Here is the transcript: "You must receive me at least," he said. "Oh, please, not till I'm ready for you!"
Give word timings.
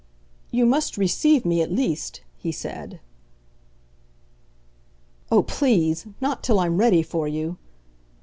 "You 0.49 0.65
must 0.65 0.97
receive 0.97 1.45
me 1.45 1.61
at 1.61 1.71
least," 1.71 2.21
he 2.35 2.51
said. 2.51 2.99
"Oh, 5.29 5.43
please, 5.43 6.07
not 6.19 6.41
till 6.43 6.59
I'm 6.59 6.77
ready 6.77 7.03
for 7.03 7.27
you!" 7.27 7.57